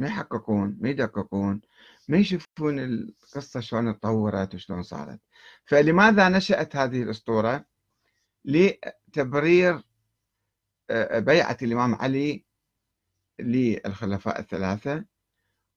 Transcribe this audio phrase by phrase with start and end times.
[0.00, 1.60] ما يحققون ما يدققون
[2.08, 5.20] ما يشوفون القصة شلون تطورت وشلون صارت.
[5.64, 7.64] فلماذا نشأت هذه الأسطورة؟
[8.44, 9.82] لتبرير
[10.90, 12.44] آه، بيعة الإمام علي
[13.40, 15.04] للخلفاء الثلاثة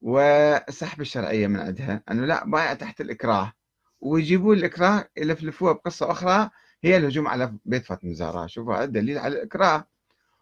[0.01, 2.03] وسحب الشرعية من عندها.
[2.11, 3.53] أنه لا بايع تحت الإكراه.
[4.01, 6.49] ويجيبون الإكراه يلفلفوها بقصة أخرى
[6.83, 8.47] هي الهجوم على بيت فاطمة الزهراء.
[8.47, 9.87] شوفوا الدليل على الإكراه.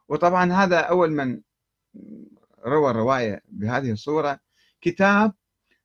[0.09, 1.41] وطبعا هذا أول من
[2.65, 4.39] روى الرواية بهذه الصورة.
[4.81, 5.33] كتاب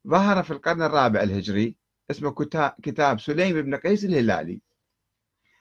[0.09, 1.77] ظهر في القرن الرابع الهجري
[2.11, 2.35] اسمه
[2.83, 4.61] كتاب سليم بن قيس الهلالي.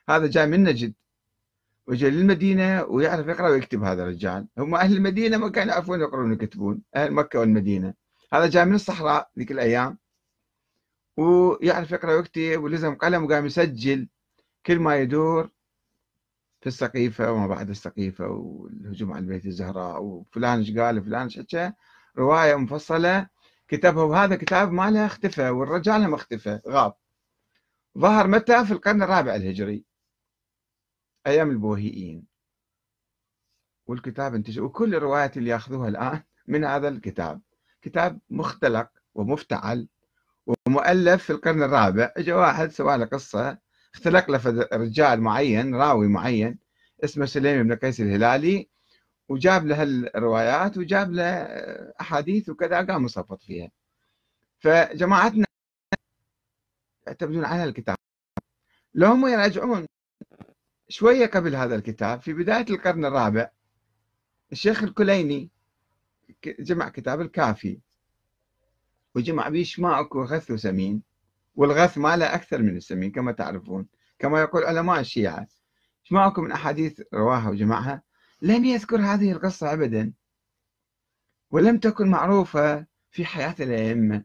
[0.09, 0.93] هذا جاي من نجد
[1.87, 4.47] وجاء للمدينة ويعرف يقرأ ويكتب هذا الرجال.
[4.57, 7.93] هم أهل المدينة ما كانوا يعرفون يقرون ويكتبون أهل مكة والمدينة.
[8.33, 9.97] هذا جاء من الصحراء ذيك الأيام
[11.17, 14.07] ويعرف يقرأ ويكتب ولزم قلم وقام يسجل
[14.65, 15.49] كل ما يدور.
[16.65, 21.73] في السقيفة وما بعد السقيفة والهجوم على البيت الزهراء وفلان إيش قال وفلان إيش حكى.
[22.17, 23.27] رواية مفصلة.
[23.67, 26.61] كتبها وهذا كتاب ماله اختفى والرجال هم اختفى.
[26.67, 26.93] غاب.
[27.97, 29.85] ظهر متى؟ في القرن الرابع الهجري.
[31.27, 32.25] أيام البوهيين
[33.87, 37.41] والكتاب انتشر وكل الروايات اللي ياخذوها الآن من هذا الكتاب.
[37.81, 39.87] كتاب مختلق ومفتعل
[40.47, 42.11] ومؤلف في القرن الرابع.
[42.17, 43.64] اجى واحد سوى له قصة
[43.95, 46.57] اختلق له رجال معين راوي معين
[47.03, 48.67] اسمه سليم بن قيس الهلالي
[49.29, 51.23] وجاب له الروايات وجاب له
[52.01, 53.71] أحاديث وكذا قام مصفط فيها.
[54.59, 55.45] فجماعتنا
[57.07, 57.97] يعتمدون على الكتاب.
[58.93, 59.85] لو هم يراجعون
[60.89, 63.49] شوية قبل هذا الكتاب في بداية القرن الرابع
[64.51, 65.49] الشيخ الكليني
[66.45, 67.79] جمع كتاب الكافي
[69.15, 71.14] وجمع به شماء وغث وسمين.
[71.55, 73.87] والغث ماله أكثر من السمين كما تعرفون.
[74.19, 75.47] كما يقول علماء الشيعة.
[76.03, 78.03] شماءكم من أحاديث رواها وجمعها؟
[78.41, 80.13] لم يذكر هذه القصة أبدا.
[81.51, 84.23] ولم تكن معروفة في حياة الأئمة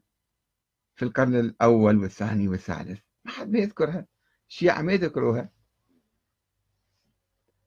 [0.94, 3.00] في القرن الأول والثاني والثالث.
[3.24, 4.06] ما حد بيذكرها.
[4.48, 5.50] الشيعة ما يذكروها.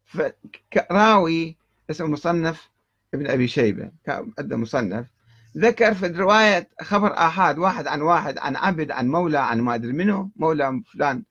[0.06, 1.58] فراوي
[1.90, 2.70] اسمه مصنف
[3.14, 3.92] ابن أبي شيبة.
[4.08, 5.13] عنده مصنف.
[5.58, 9.94] ذكر في الرواية خبر آحاد واحد عن واحد عن عبد عن مولى عن ما أدري
[9.94, 11.24] منه مولى فلان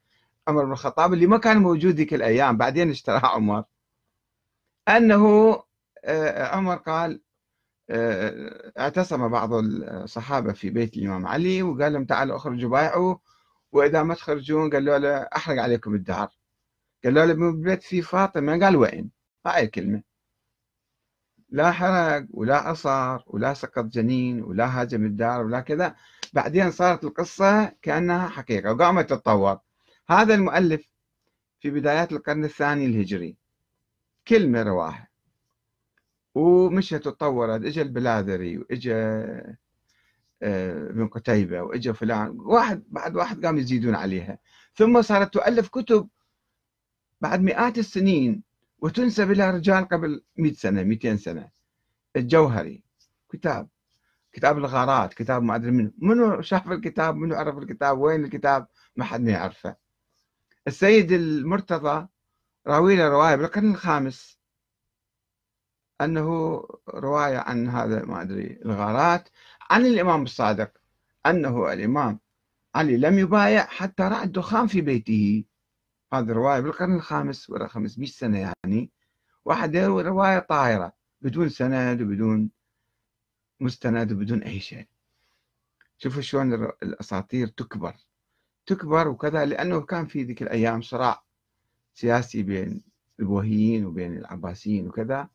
[0.49, 3.65] عمر بن الخطاب اللي ما كان موجود ذيك الأيام بعدين اشتراه عمر.
[4.88, 5.55] أنه
[6.05, 7.21] آه، عمر قال
[7.91, 13.16] آه، اعتصم بعض الصحابة في بيت الإمام علي وقال لهم تعالوا اخرجوا بايعوا
[13.72, 16.28] وإذا ما تخرجون قالوا له أحرق عليكم الدار
[17.04, 19.10] قالوا له بالبيت في فاطمة؟ قال وين؟
[19.47, 20.03] هاي الكلمة.
[21.52, 25.96] لا حرق ولا عصر ولا سقط جنين ولا هاجم الدار ولا كذا.
[26.32, 29.58] بعدين صارت القصة كأنها حقيقة وقامت تتطور.
[30.08, 30.92] هذا المؤلف
[31.60, 33.36] في بدايات القرن الثاني الهجري.
[34.28, 35.08] كلمة رواها
[36.34, 38.94] ومشت تطورت اجى البلاذري واجى
[40.42, 42.30] آه، ابن قتيبة واجى فلان.
[42.41, 44.38] واحد بعد واحد قام يزيدون عليها.
[44.74, 46.08] ثم صارت تؤلف كتب
[47.20, 48.42] بعد مئات السنين.
[48.82, 51.50] وتنسب إلى رجال قبل 100 سنة 200 سنة.
[52.16, 52.82] الجوهري
[53.32, 53.69] كتاب.
[54.32, 55.93] كتاب الغارات كتاب ما أدري منه.
[55.98, 58.66] منو شاف الكتاب؟ منو عرف الكتاب؟ وين الكتاب؟
[58.97, 59.76] ما حد يعرفه.
[60.66, 62.09] السيد المرتضى
[62.66, 64.38] راوي له رواية بالقرن الخامس.
[66.00, 66.28] أنه
[66.88, 69.28] رواية عن هذا ما أدري الغارات
[69.71, 70.71] عن الإمام الصادق.
[71.26, 72.21] أنه الإمام
[72.75, 75.44] علي لم يبايع حتى رأى الدخان في بيته.
[76.12, 78.90] هذه رواية بالقرن الخامس ولا 500 سنة يعني.
[79.44, 82.50] واحد يروي رواية طاهرة بدون سند وبدون
[83.60, 84.86] مستند وبدون أي شيء.
[85.98, 87.96] شوفوا شلون الأساطير تكبر.
[88.66, 91.22] تكبر وكذا لأنه كان في ذيك الأيام صراع
[91.94, 92.82] سياسي بين
[93.20, 95.28] البوهيين وبين العباسيين وكذا.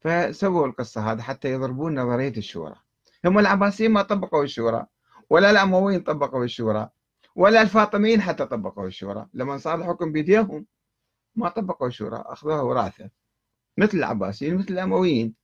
[0.00, 2.76] فسووا القصة هذه حتى يضربون نظرية الشورى.
[3.24, 4.86] هم العباسيين ما طبقوا الشورى
[5.30, 6.90] ولا الأمويين طبقوا الشورى.
[7.38, 9.28] ولا الفاطميين حتى طبقوا الشورى.
[9.34, 10.66] لما صار الحكم بيديهم
[11.34, 13.10] ما طبقوا الشورى أخذوها وراثة.
[13.76, 15.34] مثل العباسيين مثل الأمويين.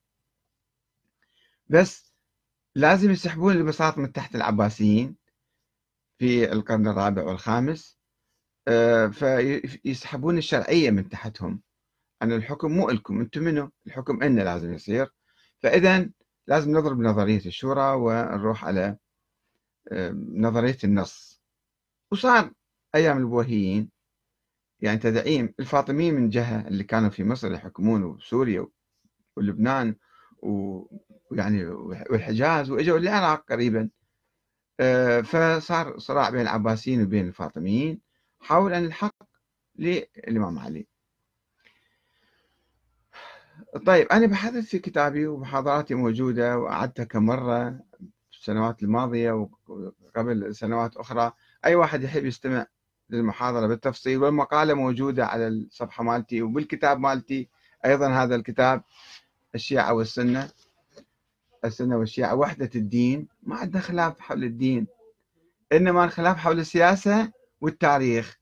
[1.69, 2.15] بس
[2.75, 5.17] لازم يسحبون البساط من تحت العباسيين
[6.19, 7.99] في القرن الرابع والخامس.
[8.69, 11.61] آه، فيسحبون الشرعية من تحتهم.
[12.23, 15.15] أن الحكم مو لكم أنتم منه الحكم إلنا لازم يصير.
[15.59, 16.11] فإذا
[16.47, 18.97] لازم نضرب نظرية الشورى ونروح على
[19.93, 21.34] آه، نظرية النص.
[22.15, 22.51] وصار
[22.95, 23.91] أيام البوهيين.
[24.81, 28.67] يعني تدعيم الفاطميين من جهة اللي كانوا في مصر يحكمون وسوريا
[29.37, 29.97] ولبنان
[30.43, 33.91] ويعني والحجاز وإجوا للعراق قريبا.
[34.81, 38.01] آه، فصار صراع بين العباسيين وبين الفاطميين
[38.41, 39.17] حول أن الحق
[39.77, 40.87] للإمام علي.
[43.87, 47.71] طيب أنا بحثت في كتابي ومحاضراتي موجودة وأعدتها كم مرة
[48.31, 49.33] في السنوات الماضية
[49.67, 51.33] وقبل سنوات أخرى.
[51.65, 52.67] أي واحد يحب يستمع
[53.11, 57.49] للمحاضرة بالتفصيل والمقالة موجودة على الصفحة مالتي وبالكتاب مالتي
[57.85, 58.83] أيضا هذا الكتاب
[59.55, 60.51] الشيعة والسنة
[61.65, 64.87] السنة والشيعة وحدة الدين ما عندنا خلاف حول الدين
[65.73, 68.39] إنما الخلاف حول السياسة والتاريخ.